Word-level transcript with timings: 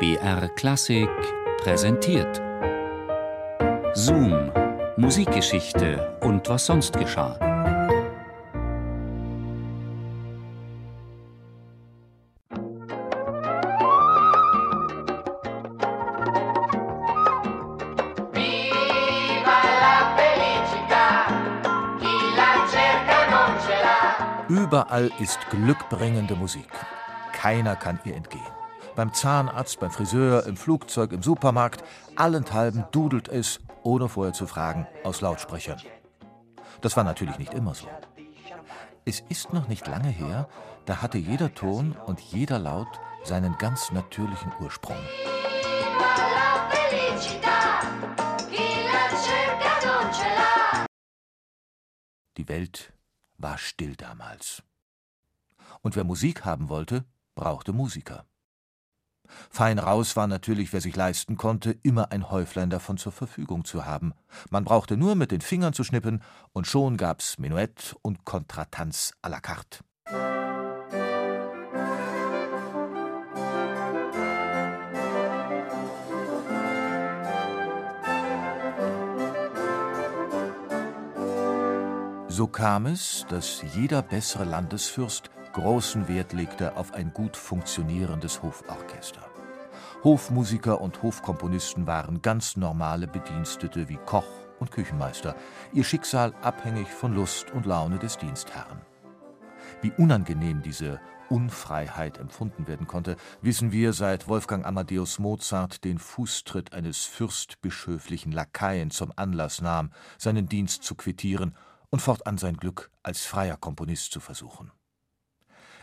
BR 0.00 0.48
Klassik 0.56 1.10
präsentiert. 1.62 2.40
Zoom, 3.92 4.50
Musikgeschichte 4.96 6.16
und 6.22 6.48
was 6.48 6.64
sonst 6.64 6.96
geschah. 6.96 7.36
Überall 24.48 25.10
ist 25.18 25.38
glückbringende 25.50 26.34
Musik. 26.36 26.70
Keiner 27.32 27.76
kann 27.76 28.00
ihr 28.04 28.16
entgehen. 28.16 28.59
Beim 29.00 29.14
Zahnarzt, 29.14 29.80
beim 29.80 29.90
Friseur, 29.90 30.44
im 30.44 30.58
Flugzeug, 30.58 31.12
im 31.12 31.22
Supermarkt, 31.22 31.82
allenthalben 32.16 32.84
dudelt 32.92 33.28
es, 33.28 33.58
ohne 33.82 34.10
vorher 34.10 34.34
zu 34.34 34.46
fragen, 34.46 34.86
aus 35.04 35.22
Lautsprechern. 35.22 35.80
Das 36.82 36.98
war 36.98 37.04
natürlich 37.04 37.38
nicht 37.38 37.54
immer 37.54 37.72
so. 37.72 37.88
Es 39.06 39.20
ist 39.30 39.54
noch 39.54 39.68
nicht 39.68 39.86
lange 39.86 40.10
her, 40.10 40.50
da 40.84 41.00
hatte 41.00 41.16
jeder 41.16 41.54
Ton 41.54 41.96
und 42.04 42.20
jeder 42.20 42.58
Laut 42.58 43.00
seinen 43.24 43.56
ganz 43.56 43.90
natürlichen 43.90 44.52
Ursprung. 44.60 44.98
Die 52.36 52.48
Welt 52.48 52.92
war 53.38 53.56
still 53.56 53.96
damals. 53.96 54.62
Und 55.80 55.96
wer 55.96 56.04
Musik 56.04 56.44
haben 56.44 56.68
wollte, 56.68 57.06
brauchte 57.34 57.72
Musiker. 57.72 58.26
Fein 59.50 59.78
raus 59.78 60.16
war 60.16 60.26
natürlich, 60.26 60.72
wer 60.72 60.80
sich 60.80 60.96
leisten 60.96 61.36
konnte, 61.36 61.76
immer 61.82 62.12
ein 62.12 62.30
Häuflein 62.30 62.70
davon 62.70 62.98
zur 62.98 63.12
Verfügung 63.12 63.64
zu 63.64 63.84
haben. 63.86 64.12
Man 64.50 64.64
brauchte 64.64 64.96
nur 64.96 65.14
mit 65.14 65.30
den 65.30 65.40
Fingern 65.40 65.72
zu 65.72 65.84
schnippen, 65.84 66.22
und 66.52 66.66
schon 66.66 66.96
gab's 66.96 67.38
Menuett 67.38 67.96
und 68.02 68.24
Kontratanz 68.24 69.12
à 69.22 69.28
la 69.28 69.40
carte. 69.40 69.80
So 82.40 82.46
kam 82.46 82.86
es, 82.86 83.26
dass 83.28 83.62
jeder 83.74 84.00
bessere 84.00 84.44
Landesfürst 84.44 85.30
großen 85.52 86.08
Wert 86.08 86.32
legte 86.32 86.76
auf 86.76 86.94
ein 86.94 87.12
gut 87.12 87.36
funktionierendes 87.36 88.42
Hoforchester. 88.42 89.22
Hofmusiker 90.02 90.80
und 90.80 91.02
Hofkomponisten 91.02 91.86
waren 91.86 92.22
ganz 92.22 92.56
normale 92.56 93.06
Bedienstete 93.06 93.88
wie 93.88 93.98
Koch 94.06 94.26
und 94.58 94.70
Küchenmeister, 94.70 95.34
ihr 95.72 95.84
Schicksal 95.84 96.32
abhängig 96.42 96.88
von 96.88 97.14
Lust 97.14 97.50
und 97.50 97.66
Laune 97.66 97.98
des 97.98 98.16
Dienstherrn. 98.18 98.80
Wie 99.82 99.92
unangenehm 99.96 100.62
diese 100.62 101.00
Unfreiheit 101.28 102.18
empfunden 102.18 102.66
werden 102.66 102.86
konnte, 102.86 103.16
wissen 103.40 103.72
wir, 103.72 103.92
seit 103.92 104.28
Wolfgang 104.28 104.66
Amadeus 104.66 105.18
Mozart 105.18 105.84
den 105.84 105.98
Fußtritt 105.98 106.72
eines 106.72 107.04
fürstbischöflichen 107.04 108.32
Lakaien 108.32 108.90
zum 108.90 109.12
Anlass 109.16 109.62
nahm, 109.62 109.92
seinen 110.18 110.48
Dienst 110.48 110.82
zu 110.82 110.94
quittieren 110.94 111.54
und 111.90 112.00
fortan 112.00 112.36
sein 112.36 112.56
Glück 112.56 112.90
als 113.02 113.26
freier 113.26 113.56
Komponist 113.56 114.12
zu 114.12 114.20
versuchen. 114.20 114.72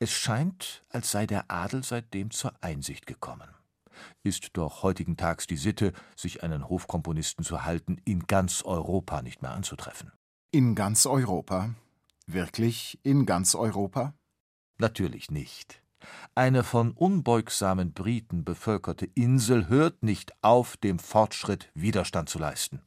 Es 0.00 0.12
scheint, 0.12 0.84
als 0.90 1.10
sei 1.10 1.26
der 1.26 1.50
Adel 1.50 1.82
seitdem 1.82 2.30
zur 2.30 2.52
Einsicht 2.60 3.06
gekommen. 3.06 3.48
Ist 4.22 4.50
doch 4.52 4.84
heutigen 4.84 5.16
Tags 5.16 5.48
die 5.48 5.56
Sitte, 5.56 5.92
sich 6.14 6.44
einen 6.44 6.68
Hofkomponisten 6.68 7.44
zu 7.44 7.64
halten, 7.64 8.00
in 8.04 8.26
ganz 8.26 8.62
Europa 8.62 9.22
nicht 9.22 9.42
mehr 9.42 9.50
anzutreffen. 9.50 10.12
In 10.52 10.76
ganz 10.76 11.04
Europa? 11.06 11.74
Wirklich 12.26 13.00
in 13.02 13.26
ganz 13.26 13.56
Europa? 13.56 14.14
Natürlich 14.78 15.32
nicht. 15.32 15.82
Eine 16.36 16.62
von 16.62 16.92
unbeugsamen 16.92 17.92
Briten 17.92 18.44
bevölkerte 18.44 19.06
Insel 19.14 19.68
hört 19.68 20.04
nicht 20.04 20.32
auf, 20.42 20.76
dem 20.76 21.00
Fortschritt 21.00 21.70
Widerstand 21.74 22.28
zu 22.28 22.38
leisten. 22.38 22.80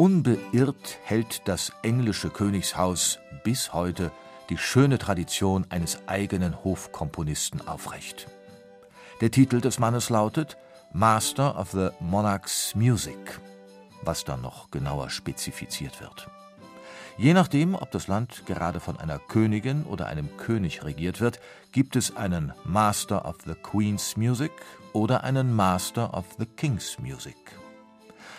Unbeirrt 0.00 0.96
hält 1.04 1.42
das 1.44 1.72
englische 1.82 2.30
Königshaus 2.30 3.18
bis 3.44 3.74
heute 3.74 4.10
die 4.48 4.56
schöne 4.56 4.96
Tradition 4.96 5.66
eines 5.68 6.08
eigenen 6.08 6.64
Hofkomponisten 6.64 7.68
aufrecht. 7.68 8.26
Der 9.20 9.30
Titel 9.30 9.60
des 9.60 9.78
Mannes 9.78 10.08
lautet 10.08 10.56
Master 10.94 11.58
of 11.58 11.72
the 11.72 11.90
Monarch's 12.00 12.74
Music, 12.74 13.38
was 14.00 14.24
dann 14.24 14.40
noch 14.40 14.70
genauer 14.70 15.10
spezifiziert 15.10 16.00
wird. 16.00 16.30
Je 17.18 17.34
nachdem, 17.34 17.74
ob 17.74 17.90
das 17.90 18.08
Land 18.08 18.46
gerade 18.46 18.80
von 18.80 18.98
einer 18.98 19.18
Königin 19.18 19.84
oder 19.84 20.06
einem 20.06 20.34
König 20.38 20.82
regiert 20.82 21.20
wird, 21.20 21.40
gibt 21.72 21.94
es 21.94 22.16
einen 22.16 22.54
Master 22.64 23.26
of 23.26 23.36
the 23.44 23.52
Queen's 23.52 24.16
Music 24.16 24.52
oder 24.94 25.24
einen 25.24 25.54
Master 25.54 26.14
of 26.14 26.24
the 26.38 26.46
King's 26.46 26.98
Music. 26.98 27.59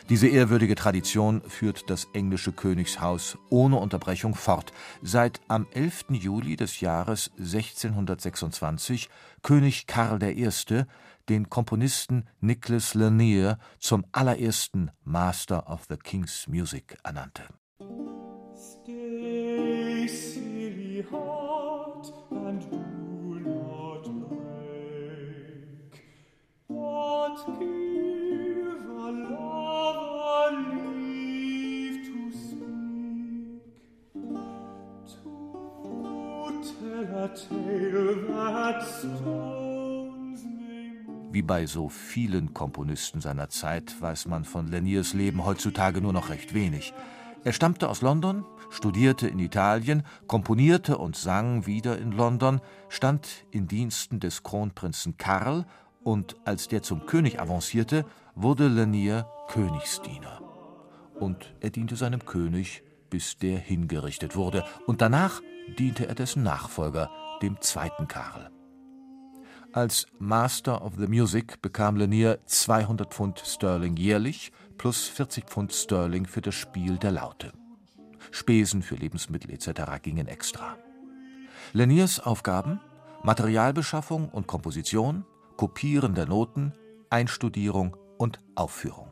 Diese 0.09 0.27
ehrwürdige 0.27 0.75
Tradition 0.75 1.41
führt 1.47 1.89
das 1.89 2.07
englische 2.13 2.51
Königshaus 2.51 3.37
ohne 3.49 3.77
Unterbrechung 3.77 4.35
fort, 4.35 4.73
seit 5.01 5.39
am 5.47 5.67
11. 5.73 6.05
Juli 6.09 6.55
des 6.55 6.79
Jahres 6.81 7.31
1626 7.37 9.09
König 9.41 9.87
Karl 9.87 10.21
I. 10.23 10.49
den 11.29 11.49
Komponisten 11.49 12.25
Nicholas 12.41 12.93
Lanier 12.93 13.57
zum 13.79 14.05
allerersten 14.11 14.91
Master 15.03 15.69
of 15.69 15.85
the 15.89 15.97
King's 15.97 16.47
Music 16.47 16.97
ernannte. 17.03 17.43
Stay, 18.55 20.07
silly 20.07 21.05
heart, 21.09 22.13
and 22.31 22.61
do 22.69 23.39
not 23.39 24.03
break. 24.29 26.03
What 26.67 27.45
Wie 41.31 41.41
bei 41.41 41.65
so 41.65 41.87
vielen 41.89 42.53
Komponisten 42.53 43.21
seiner 43.21 43.49
Zeit 43.49 44.01
weiß 44.01 44.27
man 44.27 44.43
von 44.43 44.67
Laniers 44.67 45.13
Leben 45.13 45.45
heutzutage 45.45 46.01
nur 46.01 46.13
noch 46.13 46.29
recht 46.29 46.53
wenig. 46.53 46.93
Er 47.43 47.53
stammte 47.53 47.89
aus 47.89 48.01
London, 48.01 48.45
studierte 48.69 49.27
in 49.27 49.39
Italien, 49.39 50.03
komponierte 50.27 50.97
und 50.97 51.15
sang 51.15 51.65
wieder 51.65 51.97
in 51.97 52.11
London, 52.11 52.61
stand 52.89 53.45
in 53.49 53.67
Diensten 53.67 54.19
des 54.19 54.43
Kronprinzen 54.43 55.17
Karl 55.17 55.65
und 56.03 56.35
als 56.45 56.67
der 56.67 56.83
zum 56.83 57.05
König 57.05 57.39
avancierte, 57.39 58.05
wurde 58.35 58.67
Lanier 58.67 59.25
Königsdiener. 59.47 60.41
Und 61.19 61.53
er 61.61 61.69
diente 61.69 61.95
seinem 61.95 62.25
König, 62.25 62.83
bis 63.09 63.37
der 63.37 63.57
hingerichtet 63.57 64.35
wurde, 64.35 64.63
und 64.85 65.01
danach 65.01 65.41
diente 65.77 66.07
er 66.07 66.15
dessen 66.15 66.43
Nachfolger, 66.43 67.09
dem 67.41 67.59
zweiten 67.61 68.07
Karl. 68.07 68.49
Als 69.73 70.07
Master 70.19 70.83
of 70.83 70.93
the 70.97 71.07
Music 71.07 71.61
bekam 71.61 71.95
Lanier 71.95 72.39
200 72.45 73.13
Pfund 73.13 73.41
Sterling 73.45 73.95
jährlich 73.95 74.51
plus 74.77 75.07
40 75.07 75.45
Pfund 75.45 75.71
Sterling 75.71 76.25
für 76.25 76.41
das 76.41 76.55
Spiel 76.55 76.97
der 76.97 77.11
Laute. 77.11 77.53
Spesen 78.31 78.81
für 78.81 78.95
Lebensmittel 78.95 79.51
etc. 79.51 80.01
gingen 80.01 80.27
extra. 80.27 80.77
Laniers 81.73 82.19
Aufgaben 82.19 82.81
Materialbeschaffung 83.23 84.29
und 84.29 84.47
Komposition, 84.47 85.25
Kopieren 85.55 86.15
der 86.15 86.25
Noten, 86.25 86.73
Einstudierung 87.11 87.95
und 88.17 88.39
Aufführung. 88.55 89.11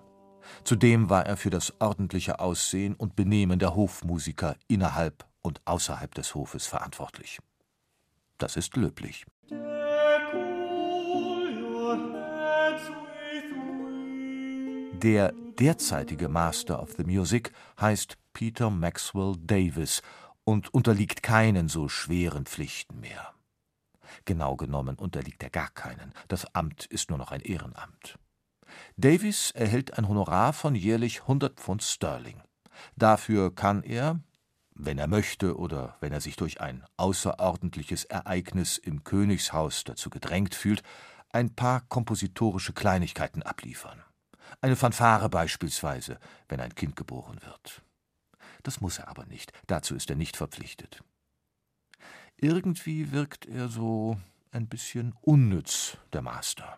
Zudem 0.63 1.11
war 1.11 1.27
er 1.27 1.37
für 1.37 1.51
das 1.51 1.73
ordentliche 1.79 2.39
Aussehen 2.39 2.95
und 2.95 3.15
Benehmen 3.15 3.59
der 3.59 3.75
Hofmusiker 3.75 4.55
innerhalb 4.67 5.28
und 5.41 5.61
außerhalb 5.65 6.13
des 6.15 6.35
Hofes 6.35 6.67
verantwortlich. 6.67 7.39
Das 8.37 8.55
ist 8.55 8.75
löblich. 8.75 9.25
Der 15.01 15.31
derzeitige 15.59 16.27
Master 16.27 16.81
of 16.81 16.93
the 16.97 17.03
Music 17.03 17.53
heißt 17.79 18.17
Peter 18.33 18.69
Maxwell 18.69 19.35
Davis 19.37 20.01
und 20.43 20.73
unterliegt 20.73 21.23
keinen 21.23 21.69
so 21.69 21.87
schweren 21.87 22.45
Pflichten 22.45 22.99
mehr. 22.99 23.33
Genau 24.25 24.55
genommen 24.55 24.97
unterliegt 24.97 25.43
er 25.43 25.49
gar 25.49 25.69
keinen. 25.69 26.13
Das 26.27 26.53
Amt 26.53 26.85
ist 26.85 27.09
nur 27.09 27.17
noch 27.17 27.31
ein 27.31 27.41
Ehrenamt. 27.41 28.17
Davis 28.97 29.51
erhält 29.51 29.97
ein 29.97 30.07
Honorar 30.07 30.53
von 30.53 30.75
jährlich 30.75 31.21
100 31.21 31.59
Pfund 31.59 31.83
Sterling. 31.83 32.41
Dafür 32.95 33.53
kann 33.53 33.83
er, 33.83 34.19
wenn 34.81 34.97
er 34.97 35.07
möchte 35.07 35.57
oder 35.57 35.97
wenn 35.99 36.13
er 36.13 36.21
sich 36.21 36.37
durch 36.37 36.61
ein 36.61 36.83
außerordentliches 36.95 38.05
Ereignis 38.05 38.77
im 38.77 39.03
Königshaus 39.03 39.83
dazu 39.83 40.09
gedrängt 40.09 40.55
fühlt, 40.55 40.83
ein 41.31 41.53
paar 41.53 41.81
kompositorische 41.81 42.73
Kleinigkeiten 42.73 43.43
abliefern. 43.43 44.01
Eine 44.61 44.77
Fanfare 44.77 45.29
beispielsweise, 45.29 46.17
wenn 46.47 46.61
ein 46.61 46.73
Kind 46.73 46.95
geboren 46.95 47.39
wird. 47.43 47.83
Das 48.63 48.81
muss 48.81 48.99
er 48.99 49.09
aber 49.09 49.25
nicht, 49.25 49.51
dazu 49.67 49.95
ist 49.95 50.09
er 50.09 50.15
nicht 50.15 50.37
verpflichtet. 50.37 51.03
Irgendwie 52.37 53.11
wirkt 53.11 53.45
er 53.45 53.67
so 53.67 54.17
ein 54.51 54.67
bisschen 54.67 55.13
unnütz, 55.21 55.97
der 56.13 56.21
Master. 56.21 56.77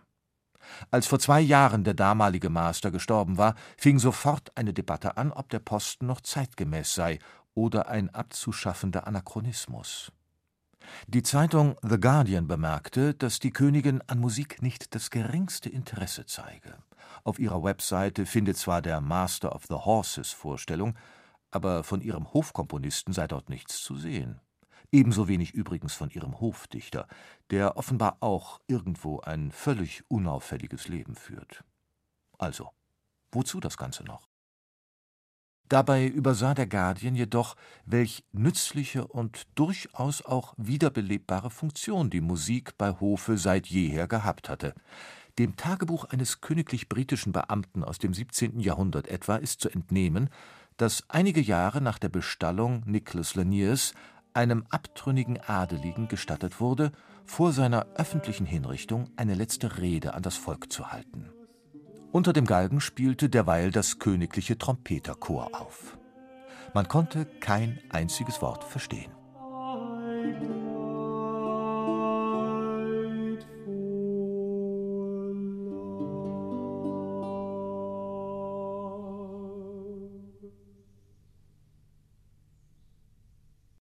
Als 0.89 1.07
vor 1.07 1.19
zwei 1.19 1.41
Jahren 1.41 1.83
der 1.83 1.93
damalige 1.93 2.49
Master 2.49 2.91
gestorben 2.91 3.37
war, 3.37 3.55
fing 3.77 3.99
sofort 3.99 4.55
eine 4.55 4.73
Debatte 4.73 5.17
an, 5.17 5.31
ob 5.31 5.49
der 5.49 5.59
Posten 5.59 6.05
noch 6.05 6.21
zeitgemäß 6.21 6.93
sei 6.93 7.19
oder 7.53 7.89
ein 7.89 8.09
abzuschaffender 8.09 9.07
Anachronismus. 9.07 10.11
Die 11.07 11.23
Zeitung 11.23 11.75
The 11.81 11.99
Guardian 11.99 12.47
bemerkte, 12.47 13.13
dass 13.13 13.39
die 13.39 13.51
Königin 13.51 14.01
an 14.07 14.19
Musik 14.19 14.61
nicht 14.61 14.95
das 14.95 15.09
geringste 15.09 15.69
Interesse 15.69 16.25
zeige. 16.25 16.77
Auf 17.23 17.39
ihrer 17.39 17.63
Webseite 17.63 18.25
findet 18.25 18.57
zwar 18.57 18.81
der 18.81 19.01
Master 19.01 19.53
of 19.55 19.65
the 19.67 19.75
Horses 19.75 20.31
Vorstellung, 20.31 20.95
aber 21.51 21.83
von 21.83 22.01
ihrem 22.01 22.33
Hofkomponisten 22.33 23.13
sei 23.13 23.27
dort 23.27 23.49
nichts 23.49 23.83
zu 23.83 23.95
sehen. 23.95 24.39
Ebenso 24.91 25.27
wenig 25.27 25.53
übrigens 25.53 25.93
von 25.93 26.09
ihrem 26.09 26.39
Hofdichter, 26.41 27.07
der 27.49 27.77
offenbar 27.77 28.17
auch 28.19 28.59
irgendwo 28.67 29.19
ein 29.21 29.51
völlig 29.51 30.03
unauffälliges 30.09 30.87
Leben 30.87 31.15
führt. 31.15 31.63
Also, 32.37 32.71
wozu 33.31 33.59
das 33.59 33.77
Ganze 33.77 34.03
noch? 34.03 34.27
Dabei 35.71 36.05
übersah 36.05 36.53
der 36.53 36.67
Guardian 36.67 37.15
jedoch, 37.15 37.55
welch 37.85 38.25
nützliche 38.33 39.07
und 39.07 39.47
durchaus 39.55 40.21
auch 40.21 40.53
wiederbelebbare 40.57 41.49
Funktion 41.49 42.09
die 42.09 42.19
Musik 42.19 42.77
bei 42.77 42.91
Hofe 42.99 43.37
seit 43.37 43.67
jeher 43.67 44.09
gehabt 44.09 44.49
hatte. 44.49 44.73
Dem 45.39 45.55
Tagebuch 45.55 46.03
eines 46.03 46.41
königlich 46.41 46.89
britischen 46.89 47.31
Beamten 47.31 47.85
aus 47.85 47.99
dem 47.99 48.13
17. 48.13 48.59
Jahrhundert 48.59 49.07
etwa 49.07 49.37
ist 49.37 49.61
zu 49.61 49.69
entnehmen, 49.69 50.29
dass 50.75 51.05
einige 51.07 51.39
Jahre 51.39 51.79
nach 51.79 51.99
der 51.99 52.09
Bestallung 52.09 52.83
Nicholas 52.85 53.35
Laniers 53.35 53.93
einem 54.33 54.65
abtrünnigen 54.71 55.39
Adeligen 55.39 56.09
gestattet 56.09 56.59
wurde, 56.59 56.91
vor 57.23 57.53
seiner 57.53 57.87
öffentlichen 57.95 58.45
Hinrichtung 58.45 59.09
eine 59.15 59.35
letzte 59.35 59.77
Rede 59.77 60.15
an 60.15 60.23
das 60.23 60.35
Volk 60.35 60.69
zu 60.69 60.91
halten. 60.91 61.29
Unter 62.11 62.33
dem 62.33 62.45
Galgen 62.45 62.81
spielte 62.81 63.29
derweil 63.29 63.71
das 63.71 63.97
königliche 63.99 64.57
Trompeterchor 64.57 65.49
auf. 65.53 65.97
Man 66.73 66.89
konnte 66.89 67.25
kein 67.39 67.79
einziges 67.89 68.41
Wort 68.41 68.65
verstehen. 68.65 69.11